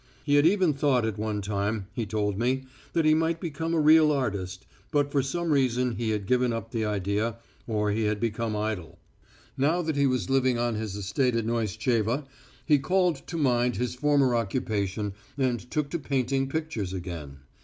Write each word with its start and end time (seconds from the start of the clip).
He 0.23 0.33
had 0.33 0.47
even 0.47 0.73
thought 0.73 1.05
at 1.05 1.19
one 1.19 1.43
time, 1.43 1.85
he 1.93 2.07
told 2.07 2.35
me, 2.39 2.63
that 2.93 3.05
he 3.05 3.13
might 3.13 3.39
become 3.39 3.75
a 3.75 3.79
real 3.79 4.11
artist, 4.11 4.65
but 4.89 5.11
for 5.11 5.21
some 5.21 5.51
reason 5.51 5.91
he 5.95 6.09
had 6.09 6.25
given 6.25 6.51
up 6.51 6.71
the 6.71 6.83
idea, 6.83 7.35
or 7.67 7.91
he 7.91 8.05
had 8.05 8.19
become 8.19 8.55
idle. 8.55 8.97
Now 9.57 9.83
he 9.83 10.07
was 10.07 10.27
living 10.27 10.57
on 10.57 10.73
his 10.73 10.95
estate 10.95 11.35
at 11.35 11.45
Pneestcheva, 11.45 12.25
he 12.65 12.79
called 12.79 13.17
to 13.27 13.37
mind 13.37 13.75
his 13.75 13.93
former 13.93 14.33
occupation 14.35 15.13
and 15.37 15.59
took 15.69 15.91
to 15.91 15.99
painting 15.99 16.49
pictures 16.49 16.93
again. 16.93 17.41